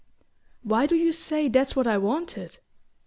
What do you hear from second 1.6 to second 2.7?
what I wanted?